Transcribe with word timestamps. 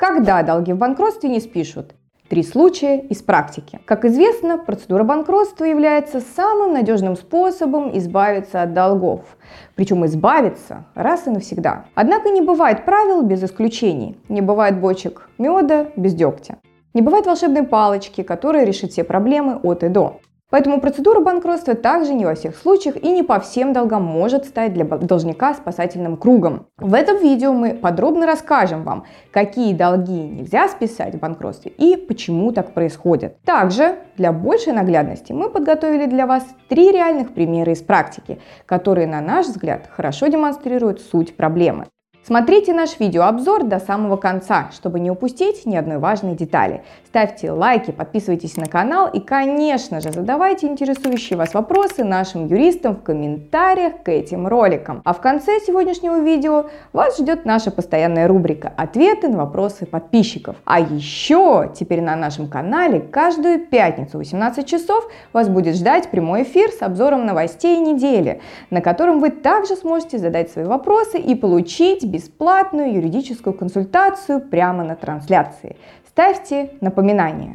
Когда 0.00 0.42
долги 0.42 0.72
в 0.72 0.78
банкротстве 0.78 1.28
не 1.28 1.40
спишут? 1.40 1.94
Три 2.30 2.42
случая 2.42 3.00
из 3.00 3.20
практики. 3.20 3.80
Как 3.84 4.06
известно, 4.06 4.56
процедура 4.56 5.04
банкротства 5.04 5.64
является 5.66 6.20
самым 6.20 6.72
надежным 6.72 7.16
способом 7.16 7.94
избавиться 7.98 8.62
от 8.62 8.72
долгов. 8.72 9.36
Причем 9.74 10.06
избавиться 10.06 10.86
раз 10.94 11.26
и 11.26 11.30
навсегда. 11.30 11.84
Однако 11.94 12.30
не 12.30 12.40
бывает 12.40 12.86
правил 12.86 13.20
без 13.20 13.44
исключений. 13.44 14.18
Не 14.30 14.40
бывает 14.40 14.80
бочек 14.80 15.28
меда 15.36 15.88
без 15.96 16.14
дегтя. 16.14 16.56
Не 16.94 17.02
бывает 17.02 17.26
волшебной 17.26 17.64
палочки, 17.64 18.22
которая 18.22 18.64
решит 18.64 18.92
все 18.92 19.04
проблемы 19.04 19.56
от 19.62 19.84
и 19.84 19.88
до. 19.88 20.20
Поэтому 20.50 20.80
процедура 20.80 21.20
банкротства 21.20 21.74
также 21.74 22.12
не 22.12 22.24
во 22.24 22.34
всех 22.34 22.56
случаях 22.56 22.96
и 22.96 23.08
не 23.10 23.22
по 23.22 23.38
всем 23.38 23.72
долгам 23.72 24.02
может 24.02 24.44
стать 24.44 24.74
для 24.74 24.84
должника 24.84 25.54
спасательным 25.54 26.16
кругом. 26.16 26.66
В 26.76 26.94
этом 26.94 27.18
видео 27.18 27.52
мы 27.52 27.74
подробно 27.74 28.26
расскажем 28.26 28.82
вам, 28.82 29.04
какие 29.30 29.72
долги 29.72 30.12
нельзя 30.12 30.68
списать 30.68 31.14
в 31.14 31.18
банкротстве 31.18 31.70
и 31.70 31.96
почему 31.96 32.52
так 32.52 32.74
происходит. 32.74 33.40
Также 33.42 33.96
для 34.16 34.32
большей 34.32 34.72
наглядности 34.72 35.32
мы 35.32 35.50
подготовили 35.50 36.06
для 36.06 36.26
вас 36.26 36.44
три 36.68 36.90
реальных 36.90 37.32
примера 37.32 37.72
из 37.72 37.80
практики, 37.80 38.40
которые, 38.66 39.06
на 39.06 39.20
наш 39.20 39.46
взгляд, 39.46 39.88
хорошо 39.90 40.26
демонстрируют 40.26 41.00
суть 41.00 41.36
проблемы. 41.36 41.86
Смотрите 42.22 42.74
наш 42.74 43.00
видеообзор 43.00 43.64
до 43.64 43.78
самого 43.78 44.16
конца, 44.16 44.68
чтобы 44.74 45.00
не 45.00 45.10
упустить 45.10 45.64
ни 45.64 45.74
одной 45.74 45.96
важной 45.96 46.36
детали. 46.36 46.84
Ставьте 47.06 47.50
лайки, 47.50 47.92
подписывайтесь 47.92 48.58
на 48.58 48.66
канал 48.66 49.08
и, 49.08 49.20
конечно 49.20 50.02
же, 50.02 50.12
задавайте 50.12 50.66
интересующие 50.66 51.38
вас 51.38 51.54
вопросы 51.54 52.04
нашим 52.04 52.46
юристам 52.46 52.96
в 52.96 53.02
комментариях 53.02 54.02
к 54.02 54.08
этим 54.10 54.46
роликам. 54.46 55.00
А 55.06 55.14
в 55.14 55.20
конце 55.22 55.60
сегодняшнего 55.66 56.20
видео 56.20 56.66
вас 56.92 57.18
ждет 57.18 57.46
наша 57.46 57.70
постоянная 57.70 58.28
рубрика 58.28 58.70
«Ответы 58.76 59.28
на 59.28 59.38
вопросы 59.38 59.86
подписчиков». 59.86 60.56
А 60.66 60.78
еще 60.78 61.72
теперь 61.74 62.02
на 62.02 62.16
нашем 62.16 62.48
канале 62.48 63.00
каждую 63.00 63.60
пятницу 63.60 64.18
в 64.18 64.20
18 64.20 64.66
часов 64.66 65.10
вас 65.32 65.48
будет 65.48 65.74
ждать 65.74 66.10
прямой 66.10 66.42
эфир 66.42 66.70
с 66.70 66.82
обзором 66.82 67.24
новостей 67.24 67.78
недели, 67.78 68.42
на 68.68 68.82
котором 68.82 69.20
вы 69.20 69.30
также 69.30 69.74
сможете 69.74 70.18
задать 70.18 70.50
свои 70.50 70.66
вопросы 70.66 71.18
и 71.18 71.34
получить 71.34 72.09
бесплатную 72.10 72.94
юридическую 72.94 73.54
консультацию 73.54 74.40
прямо 74.40 74.84
на 74.84 74.96
трансляции. 74.96 75.76
Ставьте 76.08 76.72
напоминания. 76.80 77.54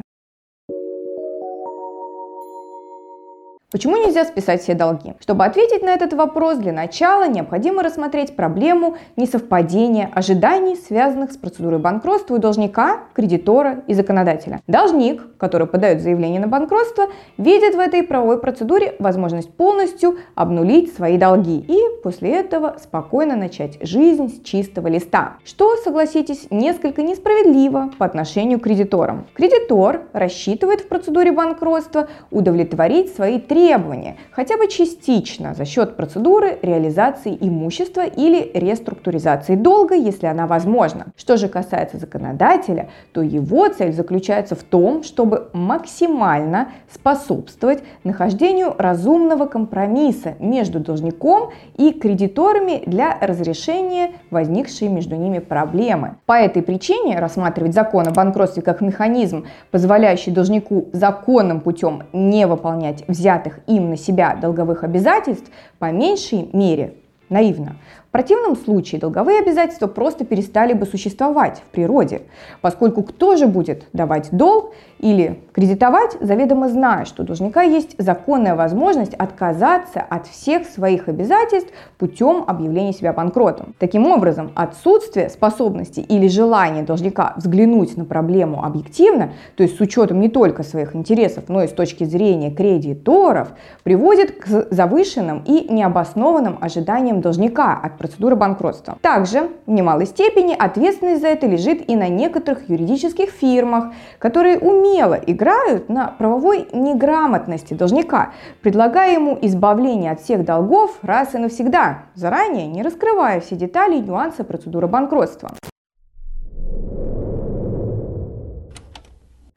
Почему 3.72 3.96
нельзя 3.96 4.24
списать 4.24 4.62
все 4.62 4.74
долги? 4.74 5.14
Чтобы 5.18 5.44
ответить 5.44 5.82
на 5.82 5.88
этот 5.88 6.12
вопрос, 6.12 6.58
для 6.58 6.72
начала 6.72 7.26
необходимо 7.26 7.82
рассмотреть 7.82 8.36
проблему 8.36 8.96
несовпадения 9.16 10.08
ожиданий, 10.14 10.76
связанных 10.76 11.32
с 11.32 11.36
процедурой 11.36 11.80
банкротства 11.80 12.36
у 12.36 12.38
должника, 12.38 13.00
кредитора 13.12 13.82
и 13.88 13.94
законодателя. 13.94 14.60
Должник, 14.68 15.36
который 15.36 15.66
подает 15.66 16.00
заявление 16.00 16.40
на 16.40 16.46
банкротство, 16.46 17.06
видит 17.38 17.74
в 17.74 17.80
этой 17.80 18.04
правовой 18.04 18.38
процедуре 18.38 18.94
возможность 19.00 19.52
полностью 19.52 20.18
обнулить 20.36 20.94
свои 20.94 21.18
долги 21.18 21.58
и 21.58 21.76
после 22.04 22.36
этого 22.36 22.76
спокойно 22.80 23.34
начать 23.34 23.78
жизнь 23.80 24.28
с 24.28 24.46
чистого 24.46 24.86
листа. 24.86 25.38
Что, 25.44 25.74
согласитесь, 25.78 26.46
несколько 26.50 27.02
несправедливо 27.02 27.90
по 27.98 28.06
отношению 28.06 28.60
к 28.60 28.62
кредиторам. 28.62 29.26
Кредитор 29.34 30.02
рассчитывает 30.12 30.82
в 30.82 30.86
процедуре 30.86 31.32
банкротства 31.32 32.06
удовлетворить 32.30 33.12
свои 33.12 33.40
требования, 33.56 34.16
хотя 34.32 34.58
бы 34.58 34.68
частично 34.68 35.54
за 35.54 35.64
счет 35.64 35.96
процедуры 35.96 36.58
реализации 36.60 37.36
имущества 37.40 38.02
или 38.04 38.50
реструктуризации 38.52 39.54
долга, 39.54 39.94
если 39.94 40.26
она 40.26 40.46
возможна. 40.46 41.06
Что 41.16 41.38
же 41.38 41.48
касается 41.48 41.96
законодателя, 41.96 42.90
то 43.12 43.22
его 43.22 43.66
цель 43.68 43.94
заключается 43.94 44.56
в 44.56 44.62
том, 44.62 45.02
чтобы 45.02 45.48
максимально 45.54 46.68
способствовать 46.92 47.82
нахождению 48.04 48.74
разумного 48.76 49.46
компромисса 49.46 50.34
между 50.38 50.78
должником 50.78 51.50
и 51.78 51.92
кредиторами 51.92 52.82
для 52.84 53.16
разрешения 53.18 54.10
возникшей 54.30 54.88
между 54.88 55.16
ними 55.16 55.38
проблемы. 55.38 56.16
По 56.26 56.34
этой 56.34 56.60
причине 56.60 57.18
рассматривать 57.18 57.72
закон 57.72 58.06
о 58.06 58.10
банкротстве 58.10 58.62
как 58.62 58.82
механизм, 58.82 59.46
позволяющий 59.70 60.30
должнику 60.30 60.90
законным 60.92 61.60
путем 61.60 62.02
не 62.12 62.46
выполнять 62.46 63.02
взятые 63.08 63.45
взятых 63.46 63.60
им 63.66 63.90
на 63.90 63.96
себя 63.96 64.34
долговых 64.34 64.84
обязательств 64.84 65.50
по 65.78 65.90
меньшей 65.90 66.48
мере 66.52 66.94
наивно. 67.28 67.76
Противном 68.16 68.56
случае 68.56 68.98
долговые 68.98 69.40
обязательства 69.40 69.88
просто 69.88 70.24
перестали 70.24 70.72
бы 70.72 70.86
существовать 70.86 71.58
в 71.58 71.70
природе, 71.70 72.22
поскольку 72.62 73.02
кто 73.02 73.36
же 73.36 73.46
будет 73.46 73.84
давать 73.92 74.30
долг 74.32 74.72
или 74.98 75.40
кредитовать, 75.52 76.16
заведомо 76.20 76.70
зная, 76.70 77.04
что 77.04 77.22
у 77.22 77.26
должника 77.26 77.60
есть 77.60 77.94
законная 77.98 78.54
возможность 78.54 79.12
отказаться 79.12 80.00
от 80.00 80.26
всех 80.26 80.66
своих 80.66 81.08
обязательств 81.08 81.70
путем 81.98 82.44
объявления 82.46 82.94
себя 82.94 83.12
банкротом. 83.12 83.74
Таким 83.78 84.06
образом, 84.06 84.50
отсутствие 84.54 85.28
способности 85.28 86.00
или 86.00 86.26
желания 86.26 86.84
должника 86.84 87.34
взглянуть 87.36 87.98
на 87.98 88.06
проблему 88.06 88.64
объективно, 88.64 89.32
то 89.56 89.62
есть 89.62 89.76
с 89.76 89.80
учетом 89.82 90.20
не 90.20 90.30
только 90.30 90.62
своих 90.62 90.96
интересов, 90.96 91.44
но 91.48 91.62
и 91.62 91.68
с 91.68 91.72
точки 91.72 92.04
зрения 92.04 92.50
кредиторов, 92.50 93.48
приводит 93.82 94.42
к 94.42 94.68
завышенным 94.70 95.42
и 95.46 95.70
необоснованным 95.70 96.56
ожиданиям 96.62 97.20
должника 97.20 97.78
от 97.78 97.98
процедуры 98.06 98.36
банкротства. 98.36 98.98
Также 99.02 99.50
в 99.66 99.70
немалой 99.70 100.06
степени 100.06 100.54
ответственность 100.56 101.22
за 101.22 101.28
это 101.28 101.46
лежит 101.46 101.88
и 101.90 101.96
на 101.96 102.08
некоторых 102.08 102.68
юридических 102.68 103.30
фирмах, 103.30 103.92
которые 104.18 104.58
умело 104.58 105.14
играют 105.14 105.88
на 105.88 106.08
правовой 106.08 106.68
неграмотности 106.72 107.74
должника, 107.74 108.32
предлагая 108.62 109.14
ему 109.14 109.36
избавление 109.42 110.12
от 110.12 110.20
всех 110.20 110.44
долгов 110.44 110.98
раз 111.02 111.34
и 111.34 111.38
навсегда, 111.38 112.04
заранее 112.14 112.66
не 112.66 112.82
раскрывая 112.82 113.40
все 113.40 113.56
детали 113.56 113.96
и 113.96 114.00
нюансы 114.00 114.44
процедуры 114.44 114.86
банкротства. 114.86 115.50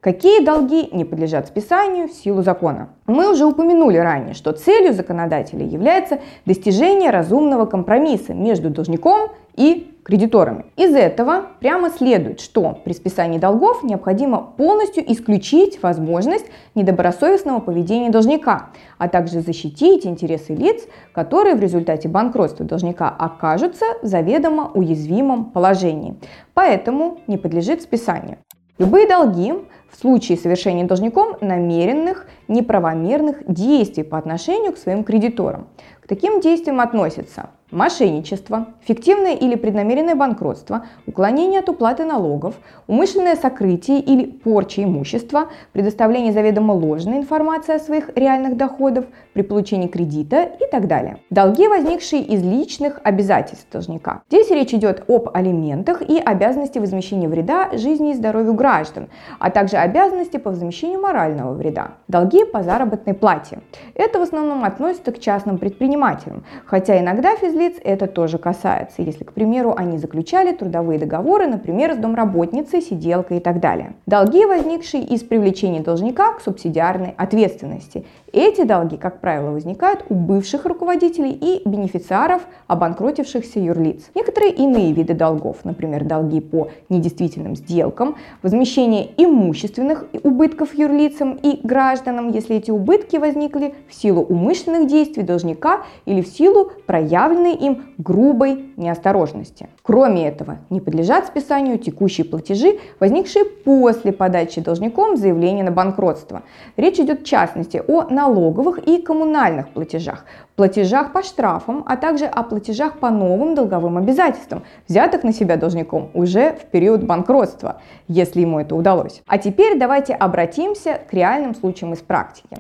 Какие 0.02 0.46
долги 0.46 0.88
не 0.94 1.04
подлежат 1.04 1.50
списанию 1.50 2.08
в 2.08 2.14
силу 2.14 2.42
закона? 2.42 2.88
Мы 3.06 3.30
уже 3.30 3.46
упомянули 3.46 3.98
ранее, 3.98 4.34
что 4.34 4.54
целью 4.54 4.94
законодателя 4.94 5.66
является 5.66 6.22
достижение 6.46 7.10
разумного 7.10 7.66
компромисса 7.66 8.34
между 8.34 8.70
должником 8.70 9.32
и 9.58 9.94
кредиторами. 10.06 10.68
Из 10.78 10.96
этого 10.96 11.48
прямо 11.60 11.90
следует, 11.90 12.40
что 12.40 12.80
при 12.86 12.94
списании 12.94 13.40
долгов 13.40 13.84
необходимо 13.84 14.40
полностью 14.56 15.04
исключить 15.12 15.84
возможность 15.84 16.46
недобросовестного 16.76 17.60
поведения 17.60 18.10
должника, 18.10 18.70
а 19.00 19.10
также 19.10 19.42
защитить 19.42 20.06
интересы 20.06 20.56
лиц, 20.56 20.84
которые 21.12 21.56
в 21.56 21.60
результате 21.60 22.08
банкротства 22.08 22.66
должника 22.66 23.10
окажутся 23.10 23.84
в 24.02 24.06
заведомо 24.08 24.72
уязвимом 24.74 25.52
положении. 25.52 26.16
Поэтому 26.54 27.20
не 27.28 27.38
подлежит 27.38 27.81
списанию. 27.81 28.38
Любые 28.80 29.10
долги 29.10 29.54
в 29.92 29.98
случае 29.98 30.38
совершения 30.38 30.86
должником 30.86 31.38
намеренных 31.42 32.28
неправомерных 32.48 33.44
действий 33.48 34.04
по 34.04 34.18
отношению 34.18 34.74
к 34.74 34.78
своим 34.78 35.04
кредиторам. 35.04 35.68
К 36.02 36.08
таким 36.08 36.42
действиям 36.42 36.80
относятся 36.80 37.50
мошенничество, 37.72 38.68
фиктивное 38.81 39.35
или 39.35 39.56
преднамеренное 39.56 40.16
банкротство, 40.16 40.85
уклонение 41.06 41.59
от 41.59 41.69
уплаты 41.69 42.03
налогов, 42.03 42.56
умышленное 42.88 43.35
сокрытие 43.35 44.00
или 44.00 44.25
порча 44.25 44.84
имущества, 44.84 45.50
предоставление 45.72 46.34
заведомо 46.34 46.74
ложной 46.74 47.18
информации 47.18 47.75
о 47.75 47.80
своих 47.80 48.09
реальных 48.16 48.57
доходах 48.57 49.06
при 49.34 49.44
получении 49.44 49.88
кредита 49.88 50.44
и 50.44 50.66
так 50.72 50.88
далее. 50.88 51.19
Долги, 51.30 51.68
возникшие 51.68 52.24
из 52.24 52.44
личных 52.44 53.00
обязательств 53.03 53.68
должника. 53.72 54.22
Здесь 54.30 54.50
речь 54.50 54.74
идет 54.74 55.03
об 55.07 55.30
алиментах 55.34 56.01
и 56.01 56.18
обязанности 56.18 56.80
возмещения 56.80 57.30
вреда 57.30 57.69
жизни 57.74 58.12
и 58.12 58.16
здоровью 58.16 58.54
граждан, 58.54 59.10
а 59.38 59.51
также 59.51 59.77
обязанности 59.77 60.38
по 60.38 60.50
возмещению 60.50 61.01
морального 61.01 61.54
вреда. 61.54 61.92
Долги 62.07 62.44
по 62.45 62.63
заработной 62.63 63.13
плате. 63.13 63.60
Это 63.94 64.19
в 64.19 64.24
основном 64.24 64.63
относится 64.63 65.12
к 65.12 65.19
частным 65.19 65.57
предпринимателям, 65.57 66.44
хотя 66.65 67.00
иногда 67.00 67.36
физлицам 67.36 67.59
лиц 67.60 67.76
это 67.84 68.08
тоже 68.08 68.38
касается, 68.40 69.04
если, 69.04 69.24
к 69.24 69.34
примеру, 69.34 69.76
они 69.78 69.98
заключали 69.98 70.54
трудовые 70.54 70.98
договоры, 70.98 71.48
например, 71.48 71.94
с 71.94 71.98
домработницей, 71.98 72.82
сиделкой 72.82 73.38
и 73.38 73.40
так 73.40 73.60
далее. 73.60 73.94
Долги, 74.08 74.46
возникшие 74.46 75.04
из 75.04 75.22
привлечения 75.22 75.82
должника 75.82 76.34
к 76.34 76.42
субсидиарной 76.42 77.14
ответственности. 77.18 78.06
Эти 78.32 78.64
долги, 78.64 78.98
как 78.98 79.22
правило, 79.22 79.52
возникают 79.52 80.06
у 80.10 80.14
бывших 80.14 80.66
руководителей 80.66 81.32
и 81.32 81.68
бенефициаров 81.68 82.44
обанкротившихся 82.68 83.60
юрлиц. 83.60 84.12
Некоторые 84.14 84.54
иные 84.54 84.94
виды 84.94 85.14
долгов, 85.14 85.58
например, 85.64 86.06
долги 86.06 86.40
по 86.40 86.70
недействительным 86.90 87.56
сделкам, 87.56 88.16
возмещение 88.44 89.10
имущественных 89.18 90.06
убытков 90.24 90.76
юрлицам 90.76 91.40
и 91.42 91.60
гражданам, 91.66 92.32
если 92.32 92.56
эти 92.56 92.72
убытки 92.72 93.18
возникли 93.18 93.74
в 93.88 93.94
силу 93.94 94.22
умышленных 94.22 94.88
действий 94.88 95.24
должника 95.24 95.82
или 96.06 96.22
в 96.22 96.28
силу 96.28 96.72
проявленной 96.86 97.49
вызванные 97.50 97.56
им 97.56 97.94
грубой 97.98 98.74
неосторожности. 98.78 99.69
Кроме 99.81 100.28
этого, 100.28 100.57
не 100.69 100.80
подлежат 100.80 101.28
списанию 101.28 101.78
текущие 101.78 102.25
платежи, 102.25 102.80
возникшие 103.00 103.46
после 103.46 104.12
подачи 104.12 104.62
должником 104.62 105.18
заявления 105.18 105.63
на 105.63 105.72
банкротство. 105.72 106.44
Речь 106.78 107.00
идет 107.00 107.22
в 107.22 107.25
частности 107.25 107.81
о 107.88 108.04
налоговых 108.10 108.80
и 108.80 109.01
коммунальных 109.01 109.69
платежах, 109.69 110.25
платежах 110.56 111.12
по 111.12 111.24
штрафам, 111.24 111.84
а 111.88 111.98
также 111.98 112.25
о 112.25 112.44
платежах 112.44 113.00
по 113.00 113.10
новым 113.10 113.56
долговым 113.56 113.98
обязательствам, 113.98 114.63
взятых 114.88 115.24
на 115.24 115.34
себя 115.34 115.56
должником 115.56 116.10
уже 116.13 116.54
в 116.54 116.66
период 116.72 117.04
банкротства, 117.04 117.81
если 118.07 118.42
ему 118.42 118.60
это 118.60 118.75
удалось. 118.75 119.22
А 119.28 119.38
теперь 119.38 119.78
давайте 119.78 120.13
обратимся 120.13 121.00
к 121.10 121.13
реальным 121.13 121.56
случаям 121.56 121.94
из 121.94 122.00
практики. 122.00 122.57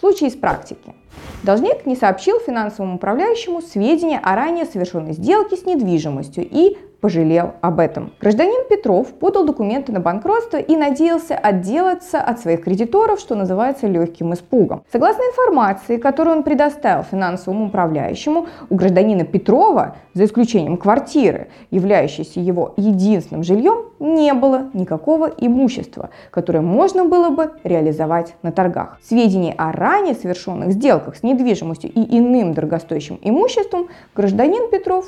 Случай 0.00 0.28
из 0.28 0.34
практики. 0.34 0.94
Должник 1.42 1.84
не 1.84 1.94
сообщил 1.94 2.40
финансовому 2.40 2.96
управляющему 2.96 3.60
сведения 3.60 4.18
о 4.18 4.34
ранее 4.34 4.64
совершенной 4.64 5.12
сделке 5.12 5.56
с 5.56 5.66
недвижимостью 5.66 6.48
и 6.50 6.78
пожалел 7.00 7.52
об 7.60 7.80
этом. 7.80 8.12
Гражданин 8.20 8.68
Петров 8.68 9.08
подал 9.14 9.44
документы 9.44 9.92
на 9.92 10.00
банкротство 10.00 10.58
и 10.58 10.76
надеялся 10.76 11.34
отделаться 11.34 12.20
от 12.20 12.40
своих 12.40 12.62
кредиторов, 12.64 13.20
что 13.20 13.34
называется 13.34 13.86
легким 13.86 14.34
испугом. 14.34 14.84
Согласно 14.92 15.22
информации, 15.22 15.96
которую 15.96 16.38
он 16.38 16.42
предоставил 16.42 17.02
финансовому 17.02 17.66
управляющему, 17.66 18.46
у 18.68 18.74
гражданина 18.74 19.24
Петрова, 19.24 19.96
за 20.14 20.24
исключением 20.24 20.76
квартиры, 20.76 21.48
являющейся 21.70 22.40
его 22.40 22.74
единственным 22.76 23.42
жильем, 23.42 23.86
не 23.98 24.32
было 24.32 24.70
никакого 24.72 25.26
имущества, 25.26 26.10
которое 26.30 26.60
можно 26.60 27.04
было 27.04 27.30
бы 27.30 27.52
реализовать 27.64 28.34
на 28.42 28.52
торгах. 28.52 28.98
Сведения 29.02 29.54
о 29.56 29.72
ранее 29.72 30.14
совершенных 30.14 30.72
сделках 30.72 31.16
с 31.16 31.22
недвижимостью 31.22 31.90
и 31.92 32.18
иным 32.18 32.54
дорогостоящим 32.54 33.18
имуществом 33.22 33.88
гражданин 34.14 34.70
Петров 34.70 35.06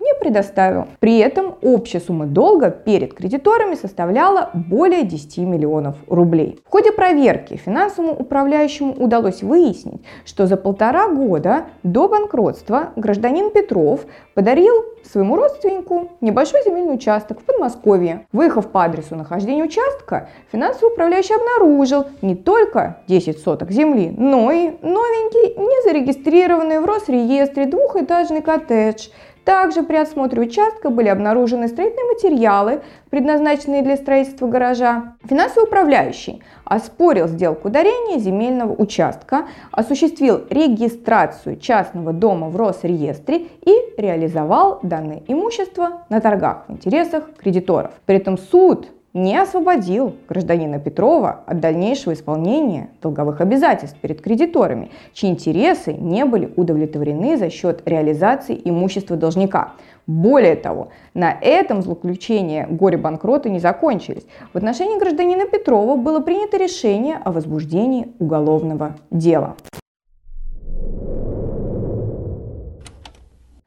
не 0.00 0.14
предоставил. 0.20 0.86
При 1.00 1.18
этом 1.18 1.56
общая 1.62 2.00
сумма 2.00 2.26
долга 2.26 2.70
перед 2.70 3.14
кредиторами 3.14 3.74
составляла 3.74 4.50
более 4.52 5.04
10 5.04 5.38
миллионов 5.38 5.96
рублей. 6.08 6.60
В 6.66 6.70
ходе 6.70 6.92
проверки 6.92 7.56
финансовому 7.56 8.12
управляющему 8.12 8.92
удалось 8.92 9.42
выяснить, 9.42 10.02
что 10.24 10.46
за 10.46 10.56
полтора 10.56 11.08
года 11.08 11.66
до 11.82 12.08
банкротства 12.08 12.90
гражданин 12.96 13.50
Петров 13.50 14.00
подарил 14.34 14.74
своему 15.04 15.36
родственнику 15.36 16.12
небольшой 16.20 16.62
земельный 16.64 16.94
участок 16.94 17.40
в 17.40 17.44
Подмосковье. 17.44 18.26
Выехав 18.32 18.68
по 18.68 18.84
адресу 18.84 19.16
нахождения 19.16 19.64
участка, 19.64 20.28
финансовый 20.50 20.92
управляющий 20.92 21.34
обнаружил 21.34 22.06
не 22.22 22.34
только 22.34 22.98
10 23.06 23.38
соток 23.38 23.70
земли, 23.70 24.12
но 24.16 24.50
и 24.50 24.70
новенький, 24.82 25.54
незарегистрированный 25.56 26.80
в 26.80 26.84
Росреестре 26.84 27.66
двухэтажный 27.66 28.42
коттедж– 28.42 29.08
также 29.44 29.82
при 29.82 29.96
осмотре 29.96 30.42
участка 30.42 30.90
были 30.90 31.08
обнаружены 31.08 31.68
строительные 31.68 32.12
материалы, 32.12 32.80
предназначенные 33.10 33.82
для 33.82 33.96
строительства 33.96 34.46
гаража. 34.46 35.14
Финансовый 35.24 35.64
управляющий 35.64 36.42
оспорил 36.64 37.28
сделку 37.28 37.68
дарения 37.68 38.18
земельного 38.18 38.72
участка, 38.72 39.46
осуществил 39.70 40.42
регистрацию 40.48 41.58
частного 41.58 42.12
дома 42.12 42.48
в 42.48 42.56
Росреестре 42.56 43.46
и 43.64 43.72
реализовал 43.96 44.80
данное 44.82 45.22
имущество 45.28 46.04
на 46.08 46.20
торгах 46.20 46.64
в 46.68 46.72
интересах 46.72 47.24
кредиторов. 47.36 47.92
При 48.06 48.16
этом 48.16 48.38
суд 48.38 48.88
не 49.14 49.40
освободил 49.40 50.16
гражданина 50.28 50.80
Петрова 50.80 51.44
от 51.46 51.60
дальнейшего 51.60 52.12
исполнения 52.12 52.90
долговых 53.00 53.40
обязательств 53.40 53.96
перед 54.00 54.20
кредиторами, 54.20 54.90
чьи 55.12 55.30
интересы 55.30 55.92
не 55.92 56.24
были 56.24 56.52
удовлетворены 56.56 57.36
за 57.36 57.48
счет 57.48 57.82
реализации 57.86 58.60
имущества 58.64 59.16
должника. 59.16 59.74
Более 60.08 60.56
того, 60.56 60.88
на 61.14 61.30
этом 61.30 61.80
злоключения 61.80 62.66
горе-банкрота 62.66 63.48
не 63.48 63.60
закончились. 63.60 64.26
В 64.52 64.56
отношении 64.56 64.98
гражданина 64.98 65.46
Петрова 65.46 65.96
было 65.96 66.18
принято 66.18 66.58
решение 66.58 67.16
о 67.24 67.30
возбуждении 67.30 68.08
уголовного 68.18 68.96
дела. 69.12 69.54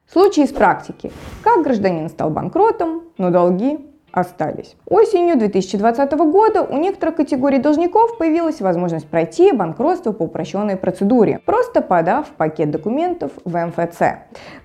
Случай 0.06 0.44
из 0.44 0.52
практики. 0.52 1.10
Как 1.42 1.62
гражданин 1.62 2.08
стал 2.08 2.30
банкротом, 2.30 3.02
но 3.18 3.30
долги 3.30 3.87
остались. 4.12 4.76
Осенью 4.86 5.38
2020 5.38 6.12
года 6.12 6.62
у 6.62 6.76
некоторых 6.78 7.16
категорий 7.16 7.58
должников 7.58 8.16
появилась 8.18 8.60
возможность 8.60 9.06
пройти 9.06 9.52
банкротство 9.52 10.12
по 10.12 10.24
упрощенной 10.24 10.76
процедуре, 10.76 11.40
просто 11.44 11.82
подав 11.82 12.28
пакет 12.28 12.70
документов 12.70 13.32
в 13.44 13.56
МФЦ. 13.56 14.02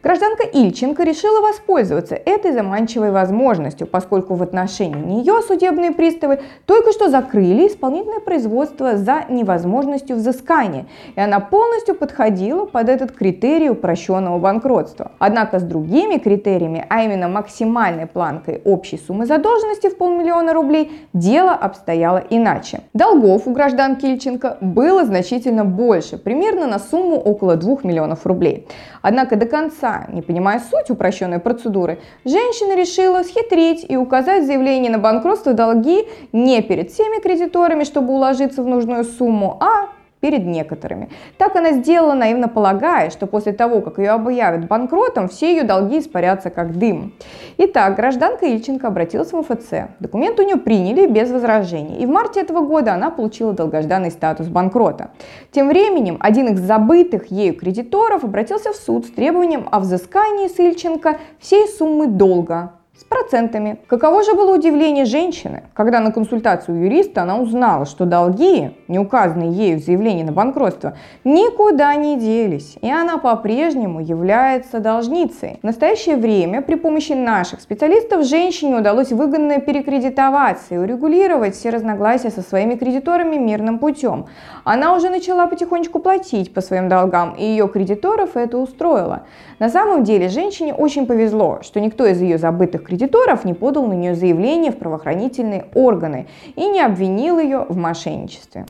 Гражданка 0.02 0.44
Ильченко 0.44 1.04
решила 1.04 1.42
воспользоваться 1.42 2.16
этой 2.16 2.54
заманчивой 2.54 3.12
возможностью, 3.12 3.88
поскольку 3.88 4.36
в 4.36 4.44
отношении 4.44 5.04
нее 5.04 5.42
судебные 5.42 5.92
приставы 5.92 6.40
только 6.66 6.92
что 6.92 7.10
закрыли 7.10 7.68
исполнительное 7.68 8.20
производство 8.20 8.98
за 8.98 9.26
невозможностью 9.30 10.16
взыскания, 10.16 10.86
и 11.16 11.20
она 11.20 11.40
полностью 11.40 11.96
подходила 11.96 12.66
под 12.66 12.90
этот 12.90 13.12
критерий 13.12 13.70
упрощенного 13.70 14.40
банкротства. 14.40 15.12
Однако 15.20 15.60
с 15.60 15.64
другими 15.64 16.18
критериями, 16.18 16.86
а 16.90 17.04
именно 17.04 17.28
максимальной 17.28 18.08
планкой 18.08 18.62
общей 18.64 18.98
суммы 18.98 19.26
задолженности 19.34 19.90
в 19.90 19.98
полмиллиона 19.98 20.54
рублей, 20.54 20.92
дело 21.14 21.52
обстояло 21.52 22.24
иначе. 22.30 22.82
Долгов 22.94 23.48
у 23.48 23.52
гражданки 23.52 24.06
Ильченко 24.06 24.58
было 24.62 25.06
значительно 25.06 25.66
больше, 25.66 26.18
примерно 26.18 26.68
на 26.68 26.80
сумму 26.80 27.16
около 27.16 27.56
2 27.56 27.78
миллионов 27.84 28.26
рублей. 28.26 28.68
Однако 29.02 29.36
до 29.36 29.46
конца, 29.46 30.06
не 30.10 30.22
понимая 30.22 30.60
суть 30.60 30.90
упрощенной 30.90 31.40
процедуры, 31.40 32.00
женщина 32.26 32.76
решила 32.76 33.24
схитрить 33.24 33.86
и 33.90 33.98
указать 33.98 34.46
заявление 34.46 34.92
на 34.92 35.00
банкротство 35.00 35.54
долги 35.54 36.08
не 36.32 36.62
перед 36.62 36.92
всеми 36.92 37.20
кредиторами, 37.20 37.84
чтобы 37.84 38.14
уложиться 38.14 38.62
в 38.62 38.68
нужную 38.68 39.04
сумму, 39.04 39.58
а 39.60 39.90
перед 40.24 40.46
некоторыми. 40.46 41.10
Так 41.38 41.58
она 41.58 41.74
сделала, 41.74 42.14
наивно 42.14 42.48
полагая, 42.48 43.10
что 43.10 43.28
после 43.28 43.52
того, 43.52 43.82
как 43.82 43.98
ее 43.98 44.12
объявят 44.12 44.68
банкротом, 44.70 45.28
все 45.28 45.52
ее 45.52 45.64
долги 45.64 46.00
испарятся 46.00 46.50
как 46.50 46.78
дым. 46.78 47.14
Итак, 47.58 47.98
гражданка 47.98 48.46
Ильченко 48.46 48.88
обратилась 48.88 49.34
в 49.34 49.38
МФЦ. 49.38 49.90
Документ 50.00 50.40
у 50.40 50.44
нее 50.44 50.56
приняли 50.56 51.08
без 51.08 51.30
возражений. 51.30 51.98
И 51.98 52.06
в 52.06 52.10
марте 52.10 52.40
этого 52.40 52.62
года 52.66 52.94
она 52.94 53.10
получила 53.10 53.52
долгожданный 53.52 54.12
статус 54.12 54.48
банкрота. 54.48 55.12
Тем 55.52 55.68
временем, 55.68 56.16
один 56.22 56.54
из 56.54 56.60
забытых 56.62 57.30
ею 57.30 57.54
кредиторов 57.54 58.24
обратился 58.24 58.72
в 58.72 58.78
суд 58.78 59.06
с 59.06 59.10
требованием 59.12 59.68
о 59.70 59.82
взыскании 59.82 60.48
с 60.48 60.58
Ильченко 60.58 61.18
всей 61.42 61.68
суммы 61.68 62.08
долга 62.08 62.72
с 62.96 63.04
процентами. 63.04 63.80
Каково 63.88 64.24
же 64.24 64.36
было 64.36 64.56
удивление 64.56 65.06
женщины, 65.06 65.64
когда 65.74 66.00
на 66.00 66.12
консультацию 66.12 66.84
юриста 66.84 67.24
она 67.24 67.40
узнала, 67.40 67.88
что 67.88 68.06
долги, 68.06 68.78
не 68.88 69.00
указанные 69.00 69.52
ею 69.52 69.80
в 69.80 69.84
заявлении 69.84 70.22
на 70.22 70.32
банкротство, 70.32 70.96
никуда 71.24 71.96
не 71.96 72.20
делись, 72.20 72.76
и 72.82 72.92
она 72.92 73.18
по-прежнему 73.18 74.00
является 74.00 74.80
должницей. 74.80 75.58
В 75.64 75.66
настоящее 75.66 76.18
время 76.18 76.62
при 76.62 76.76
помощи 76.76 77.14
наших 77.14 77.62
специалистов 77.62 78.26
женщине 78.26 78.78
удалось 78.78 79.12
выгодно 79.12 79.60
перекредитоваться 79.60 80.76
и 80.76 80.78
урегулировать 80.78 81.56
все 81.56 81.72
разногласия 81.72 82.30
со 82.30 82.44
своими 82.44 82.76
кредиторами 82.76 83.38
мирным 83.38 83.80
путем. 83.80 84.28
Она 84.66 84.96
уже 84.96 85.10
начала 85.10 85.48
потихонечку 85.48 85.98
платить 86.00 86.54
по 86.54 86.62
своим 86.62 86.90
долгам, 86.90 87.34
и 87.34 87.44
ее 87.44 87.68
кредиторов 87.68 88.38
это 88.38 88.60
устроило. 88.60 89.24
На 89.58 89.70
самом 89.70 90.04
деле 90.04 90.30
женщине 90.30 90.76
очень 90.76 91.08
повезло, 91.08 91.60
что 91.64 91.80
никто 91.80 92.06
из 92.06 92.22
ее 92.22 92.38
забытых 92.38 92.83
кредиторов 92.84 93.46
не 93.46 93.54
подал 93.54 93.88
на 93.88 93.94
нее 93.94 94.16
заявление 94.16 94.72
в 94.72 94.78
правоохранительные 94.78 95.66
органы 95.74 96.28
и 96.56 96.68
не 96.68 96.82
обвинил 96.82 97.40
ее 97.40 97.66
в 97.68 97.78
мошенничестве. 97.78 98.66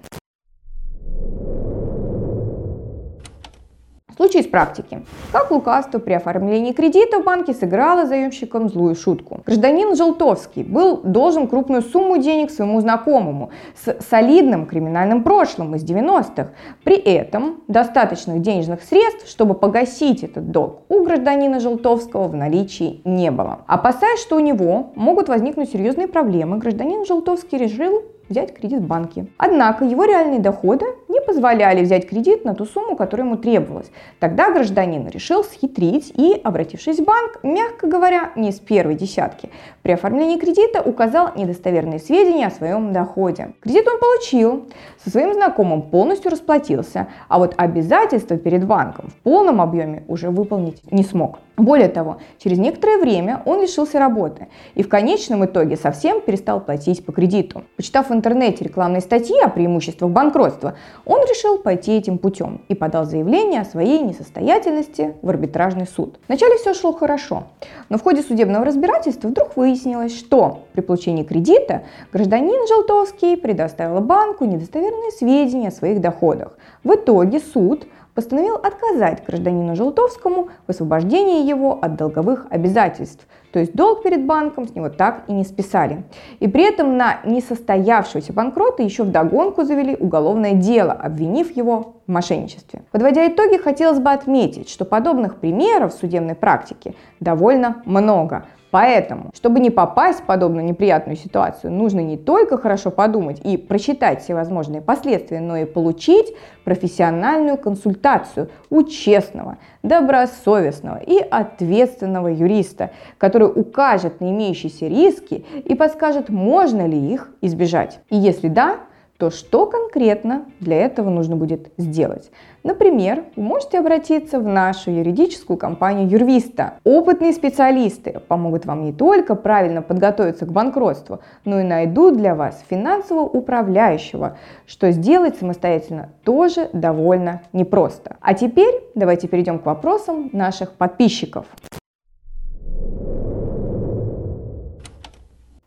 Случай 4.16 4.40
из 4.40 4.48
практики. 4.48 5.04
Как 5.32 5.50
лукавство 5.50 5.98
при 5.98 6.14
оформлении 6.14 6.72
кредита 6.72 7.20
в 7.20 7.24
банке 7.24 7.54
сыграло 7.54 8.06
заемщикам 8.06 8.70
злую 8.70 8.96
шутку. 8.96 9.42
Гражданин 9.46 9.96
Желтовский 9.96 10.64
был 10.64 10.98
должен 11.04 11.48
крупную 11.48 11.82
сумму 11.82 12.18
денег 12.18 12.52
своему 12.52 12.80
знакомому 12.80 13.50
с 13.84 13.98
солидным 14.08 14.68
криминальным 14.68 15.24
прошлым 15.24 15.74
из 15.76 15.84
90-х. 15.84 16.52
При 16.84 16.96
этом 16.96 17.62
достаточных 17.68 18.42
денежных 18.42 18.84
средств, 18.84 19.28
чтобы 19.28 19.56
погасить 19.56 20.24
этот 20.24 20.52
долг, 20.52 20.82
у 20.90 21.04
гражданина 21.04 21.60
Желтовского 21.60 22.28
в 22.28 22.36
наличии 22.36 23.02
не 23.06 23.32
было. 23.32 23.62
Опасаясь, 23.66 24.20
что 24.20 24.36
у 24.36 24.40
него 24.40 24.92
могут 24.96 25.28
возникнуть 25.28 25.72
серьезные 25.72 26.08
проблемы, 26.08 26.58
гражданин 26.58 27.06
Желтовский 27.06 27.58
решил 27.58 28.04
взять 28.30 28.54
кредит 28.54 28.80
в 28.80 28.88
банке. 28.88 29.28
Однако 29.38 29.86
его 29.86 30.06
реальные 30.06 30.40
доходы 30.40 30.86
не 31.14 31.22
позволяли 31.22 31.84
взять 31.84 32.10
кредит 32.10 32.44
на 32.44 32.56
ту 32.56 32.66
сумму, 32.66 32.96
которая 32.96 33.28
ему 33.28 33.38
требовалась. 33.38 33.92
Тогда 34.20 34.52
гражданин 34.52 35.08
решил 35.08 35.44
схитрить 35.44 36.12
и, 36.16 36.40
обратившись 36.44 37.00
в 37.00 37.06
банк, 37.06 37.40
мягко 37.44 37.88
говоря, 37.88 38.32
не 38.36 38.52
с 38.52 38.60
первой 38.60 38.96
десятки, 38.96 39.50
при 39.84 39.92
оформлении 39.92 40.40
кредита 40.40 40.82
указал 40.82 41.30
недостоверные 41.36 42.00
сведения 42.00 42.48
о 42.48 42.52
своем 42.52 42.92
доходе. 42.94 43.54
Кредит 43.62 43.88
он 43.88 44.00
получил, 44.00 44.66
со 45.04 45.12
своим 45.12 45.34
знакомым 45.34 45.84
полностью 45.84 46.32
расплатился, 46.32 47.08
а 47.28 47.38
вот 47.38 47.54
обязательства 47.58 48.38
перед 48.38 48.66
банком 48.66 49.10
в 49.10 49.16
полном 49.18 49.62
объеме 49.62 50.04
уже 50.08 50.32
выполнить 50.32 50.82
не 50.92 51.04
смог. 51.04 51.38
Более 51.56 51.88
того, 51.88 52.18
через 52.40 52.58
некоторое 52.58 52.98
время 52.98 53.44
он 53.46 53.62
лишился 53.62 54.00
работы 54.00 54.48
и 54.74 54.82
в 54.82 54.90
конечном 54.90 55.46
итоге 55.46 55.78
совсем 55.78 56.20
перестал 56.20 56.60
платить 56.60 57.06
по 57.06 57.12
кредиту. 57.12 57.64
Почитав 57.76 58.10
в 58.10 58.14
интернете 58.14 58.64
рекламные 58.64 59.02
статьи 59.02 59.40
о 59.40 59.50
преимуществах 59.50 60.10
банкротства, 60.10 60.76
он 61.06 61.22
решил 61.22 61.60
пойти 61.60 61.96
этим 61.96 62.18
путем 62.18 62.62
и 62.70 62.76
подал 62.76 63.06
заявление 63.06 63.62
о 63.62 63.66
своей 63.66 64.00
несостоятельности 64.00 65.14
в 65.22 65.30
арбитражный 65.30 65.86
суд. 65.86 66.18
Вначале 66.28 66.58
все 66.58 66.74
шло 66.74 66.92
хорошо, 66.92 67.44
но 67.90 68.00
в 68.00 68.02
ходе 68.02 68.24
судебного 68.24 68.66
разбирательства 68.66 69.28
вдруг 69.28 69.56
выяснилось, 69.56 70.18
что 70.18 70.62
при 70.74 70.82
получении 70.82 71.24
кредита 71.24 71.84
гражданин 72.12 72.68
Желтовский 72.68 73.38
предоставил 73.38 74.00
банку 74.02 74.46
недостоверные 74.46 75.12
сведения 75.12 75.68
о 75.68 75.72
своих 75.72 76.02
доходах. 76.02 76.58
В 76.84 76.96
итоге 76.96 77.40
суд 77.40 77.86
постановил 78.14 78.56
отказать 78.56 79.26
гражданину 79.26 79.76
Желтовскому 79.76 80.50
в 80.68 80.70
освобождении 80.70 81.48
его 81.48 81.80
от 81.82 81.96
долговых 81.96 82.48
обязательств, 82.50 83.28
то 83.52 83.60
есть 83.60 83.74
долг 83.74 84.04
перед 84.04 84.26
банком 84.26 84.68
с 84.68 84.76
него 84.76 84.90
так 84.90 85.24
и 85.28 85.34
не 85.34 85.44
списали. 85.44 86.04
И 86.40 86.48
при 86.48 86.64
этом 86.64 86.98
на 86.98 87.20
несостоявшегося 87.26 88.34
банкрота 88.34 88.84
еще 88.84 89.04
вдогонку 89.04 89.64
завели 89.64 89.96
уголовное 89.96 90.54
дело, 90.54 90.92
обвинив 90.92 91.56
его 91.56 91.96
в 92.08 92.12
мошенничестве. 92.12 92.84
Подводя 92.92 93.28
итоги, 93.28 93.58
хотелось 93.58 94.00
бы 94.00 94.12
отметить, 94.12 94.70
что 94.70 94.86
подобных 94.86 95.38
примеров 95.38 95.94
в 95.94 96.00
судебной 96.00 96.36
практике 96.36 96.96
довольно 97.20 97.82
много. 97.86 98.46
Поэтому, 98.74 99.30
чтобы 99.36 99.60
не 99.60 99.70
попасть 99.70 100.22
в 100.22 100.24
подобную 100.24 100.66
неприятную 100.66 101.16
ситуацию, 101.16 101.72
нужно 101.72 102.00
не 102.00 102.18
только 102.18 102.58
хорошо 102.58 102.90
подумать 102.90 103.40
и 103.46 103.56
просчитать 103.56 104.24
все 104.24 104.34
возможные 104.34 104.82
последствия, 104.82 105.42
но 105.42 105.58
и 105.58 105.66
получить 105.66 106.34
профессиональную 106.64 107.60
консультацию 107.60 108.50
у 108.72 108.82
честного, 108.82 109.60
добросовестного 109.84 110.98
и 110.98 111.20
ответственного 111.20 112.30
юриста, 112.30 112.90
который 113.20 113.48
укажет 113.48 114.22
на 114.22 114.32
имеющиеся 114.32 114.88
риски 114.88 115.46
и 115.54 115.76
подскажет, 115.76 116.30
можно 116.30 116.88
ли 116.88 116.98
их 116.98 117.30
избежать. 117.42 118.00
И 118.10 118.18
если 118.18 118.48
да, 118.48 118.78
то 119.24 119.32
что 119.32 119.68
конкретно 119.68 120.48
для 120.60 120.76
этого 120.82 121.10
нужно 121.10 121.38
будет 121.38 121.72
сделать? 121.78 122.30
Например, 122.62 123.24
вы 123.38 123.44
можете 123.44 123.80
обратиться 123.80 124.38
в 124.38 124.46
нашу 124.46 124.92
юридическую 124.92 125.56
компанию 125.56 126.10
Юрвиста. 126.10 126.74
Опытные 126.84 127.32
специалисты 127.32 128.20
помогут 128.28 128.66
вам 128.66 128.84
не 128.84 128.92
только 128.92 129.36
правильно 129.36 129.82
подготовиться 129.82 130.46
к 130.46 130.52
банкротству, 130.52 131.22
но 131.46 131.62
и 131.62 131.64
найдут 131.64 132.18
для 132.18 132.36
вас 132.36 132.66
финансового 132.70 133.24
управляющего, 133.24 134.36
что 134.68 134.92
сделать 134.92 135.38
самостоятельно 135.38 136.10
тоже 136.26 136.70
довольно 136.74 137.44
непросто. 137.54 138.18
А 138.20 138.34
теперь 138.34 138.84
давайте 138.94 139.30
перейдем 139.30 139.58
к 139.58 139.66
вопросам 139.66 140.32
наших 140.34 140.74
подписчиков. 140.74 141.46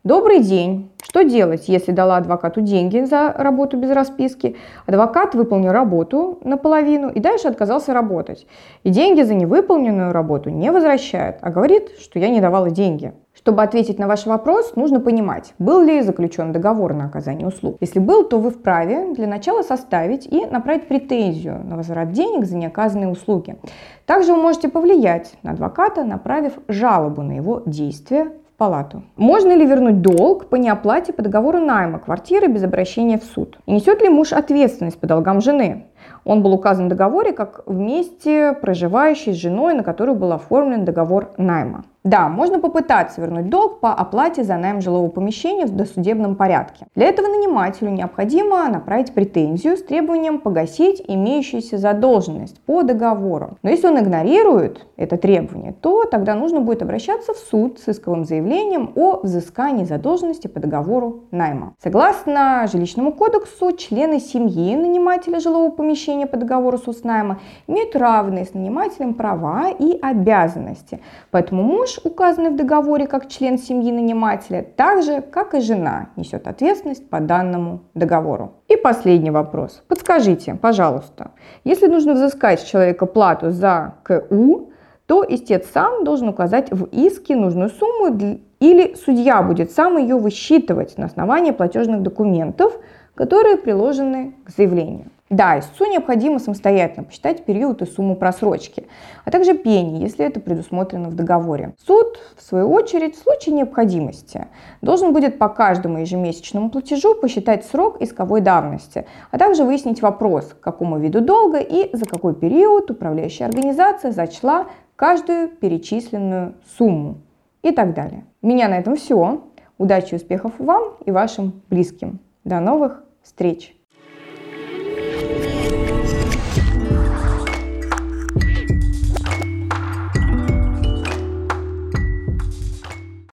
Добрый 0.07 0.39
день! 0.39 0.89
Что 1.03 1.23
делать, 1.23 1.67
если 1.67 1.91
дала 1.91 2.15
адвокату 2.15 2.61
деньги 2.61 3.03
за 3.03 3.33
работу 3.33 3.75
без 3.75 3.91
расписки? 3.91 4.55
Адвокат 4.85 5.35
выполнил 5.35 5.73
работу 5.73 6.39
наполовину 6.45 7.09
и 7.09 7.19
дальше 7.19 7.49
отказался 7.49 7.93
работать. 7.93 8.47
И 8.83 8.89
деньги 8.89 9.21
за 9.23 9.33
невыполненную 9.33 10.13
работу 10.13 10.49
не 10.49 10.71
возвращает, 10.71 11.39
а 11.41 11.49
говорит, 11.49 11.89
что 11.99 12.19
я 12.19 12.29
не 12.29 12.39
давала 12.39 12.69
деньги. 12.69 13.11
Чтобы 13.33 13.61
ответить 13.61 13.99
на 13.99 14.07
ваш 14.07 14.25
вопрос, 14.25 14.77
нужно 14.77 15.01
понимать, 15.01 15.53
был 15.59 15.81
ли 15.81 15.99
заключен 15.99 16.53
договор 16.53 16.93
на 16.93 17.03
оказание 17.07 17.45
услуг. 17.45 17.75
Если 17.81 17.99
был, 17.99 18.23
то 18.23 18.39
вы 18.39 18.51
вправе 18.51 19.13
для 19.13 19.27
начала 19.27 19.61
составить 19.61 20.25
и 20.25 20.45
направить 20.45 20.87
претензию 20.87 21.59
на 21.65 21.75
возврат 21.75 22.13
денег 22.13 22.45
за 22.45 22.55
неоказанные 22.55 23.09
услуги. 23.09 23.57
Также 24.05 24.31
вы 24.31 24.41
можете 24.41 24.69
повлиять 24.69 25.33
на 25.43 25.51
адвоката, 25.51 26.05
направив 26.05 26.53
жалобу 26.69 27.23
на 27.23 27.33
его 27.33 27.61
действия 27.65 28.31
палату. 28.57 29.03
Можно 29.15 29.53
ли 29.53 29.65
вернуть 29.65 30.01
долг 30.01 30.49
по 30.49 30.55
неоплате 30.55 31.13
по 31.13 31.21
договору 31.21 31.59
найма 31.59 31.99
квартиры 31.99 32.47
без 32.47 32.63
обращения 32.63 33.17
в 33.17 33.23
суд? 33.23 33.59
И 33.65 33.71
несет 33.71 34.01
ли 34.01 34.09
муж 34.09 34.33
ответственность 34.33 34.99
по 34.99 35.07
долгам 35.07 35.41
жены? 35.41 35.85
Он 36.23 36.43
был 36.43 36.53
указан 36.53 36.85
в 36.85 36.89
договоре 36.89 37.31
как 37.31 37.61
вместе 37.65 38.53
проживающий 38.53 39.33
с 39.33 39.37
женой, 39.37 39.73
на 39.73 39.83
которую 39.83 40.17
был 40.17 40.31
оформлен 40.33 40.85
договор 40.85 41.31
найма. 41.37 41.85
Да, 42.07 42.29
можно 42.29 42.59
попытаться 42.59 43.19
вернуть 43.19 43.49
долг 43.49 43.81
по 43.81 43.93
оплате 43.93 44.45
за 44.45 44.55
найм 44.55 44.79
жилого 44.79 45.09
помещения 45.09 45.65
в 45.65 45.75
досудебном 45.75 46.37
порядке. 46.37 46.87
Для 46.95 47.07
этого 47.07 47.27
нанимателю 47.27 47.89
необходимо 47.89 48.65
направить 48.69 49.13
претензию 49.13 49.75
с 49.75 49.83
требованием 49.83 50.39
погасить 50.39 51.03
имеющуюся 51.05 51.77
задолженность 51.77 52.61
по 52.61 52.83
договору. 52.83 53.57
Но 53.61 53.71
если 53.71 53.87
он 53.87 53.99
игнорирует 53.99 54.87
это 54.95 55.17
требование, 55.17 55.73
то 55.73 56.05
тогда 56.05 56.33
нужно 56.33 56.61
будет 56.61 56.81
обращаться 56.81 57.33
в 57.33 57.37
суд 57.37 57.79
с 57.79 57.89
исковым 57.89 58.23
заявлением 58.23 58.93
о 58.95 59.19
взыскании 59.21 59.83
задолженности 59.83 60.47
по 60.47 60.61
договору 60.61 61.25
найма. 61.31 61.73
Согласно 61.83 62.67
жилищному 62.71 63.11
кодексу, 63.11 63.73
члены 63.73 64.21
семьи 64.21 64.77
нанимателя 64.77 65.41
жилого 65.41 65.71
помещения 65.71 65.96
по 66.27 66.37
договору 66.37 66.77
соцнайма 66.77 67.39
имеют 67.67 67.95
равные 67.95 68.45
с 68.45 68.53
нанимателем 68.53 69.13
права 69.13 69.69
и 69.69 69.97
обязанности. 70.01 71.01
Поэтому 71.31 71.63
муж 71.63 71.99
указанный 72.03 72.51
в 72.51 72.55
договоре 72.55 73.07
как 73.07 73.27
член 73.27 73.57
семьи 73.57 73.91
нанимателя, 73.91 74.65
так 74.75 75.03
же, 75.03 75.21
как 75.21 75.53
и 75.53 75.59
жена, 75.59 76.09
несет 76.15 76.47
ответственность 76.47 77.09
по 77.09 77.19
данному 77.19 77.81
договору. 77.93 78.53
И 78.67 78.75
последний 78.77 79.31
вопрос. 79.31 79.83
Подскажите, 79.87 80.55
пожалуйста, 80.55 81.31
если 81.63 81.87
нужно 81.87 82.13
взыскать 82.13 82.61
с 82.61 82.63
человека 82.63 83.05
плату 83.05 83.51
за 83.51 83.95
КУ, 84.03 84.69
то 85.07 85.25
истец 85.27 85.67
сам 85.73 86.03
должен 86.03 86.27
указать 86.27 86.69
в 86.71 86.85
иске 86.85 87.35
нужную 87.35 87.69
сумму 87.69 88.15
или 88.59 88.95
судья 88.95 89.41
будет 89.41 89.71
сам 89.71 89.97
ее 89.97 90.17
высчитывать 90.17 90.97
на 90.97 91.05
основании 91.05 91.51
платежных 91.51 92.01
документов, 92.01 92.77
которые 93.15 93.57
приложены 93.57 94.35
к 94.45 94.49
заявлению. 94.49 95.07
Да, 95.29 95.59
истцу 95.59 95.85
необходимо 95.91 96.39
самостоятельно 96.39 97.03
посчитать 97.03 97.43
период 97.43 97.81
и 97.81 97.85
сумму 97.85 98.15
просрочки, 98.15 98.87
а 99.25 99.31
также 99.31 99.57
пени, 99.57 100.01
если 100.01 100.25
это 100.25 100.39
предусмотрено 100.39 101.09
в 101.09 101.15
договоре. 101.15 101.73
Суд, 101.85 102.17
в 102.37 102.41
свою 102.41 102.71
очередь, 102.71 103.15
в 103.15 103.23
случае 103.23 103.55
необходимости 103.55 104.47
должен 104.81 105.11
будет 105.11 105.37
по 105.37 105.49
каждому 105.49 105.97
ежемесячному 105.97 106.69
платежу 106.69 107.13
посчитать 107.13 107.65
срок 107.65 108.01
исковой 108.01 108.39
давности, 108.39 109.05
а 109.31 109.37
также 109.37 109.65
выяснить 109.65 110.01
вопрос, 110.01 110.45
к 110.45 110.61
какому 110.61 110.97
виду 110.97 111.19
долга 111.19 111.59
и 111.59 111.93
за 111.93 112.05
какой 112.05 112.33
период 112.33 112.89
управляющая 112.89 113.47
организация 113.47 114.11
зачла 114.11 114.67
каждую 114.95 115.49
перечисленную 115.49 116.53
сумму 116.77 117.17
и 117.63 117.71
так 117.71 117.93
далее. 117.93 118.23
У 118.41 118.47
меня 118.47 118.69
на 118.69 118.79
этом 118.79 118.95
все. 118.95 119.43
Удачи 119.77 120.13
и 120.13 120.15
успехов 120.15 120.53
вам 120.57 120.93
и 121.05 121.11
вашим 121.11 121.61
близким. 121.69 122.19
До 122.45 122.61
новых 122.61 123.03
встреч! 123.21 123.76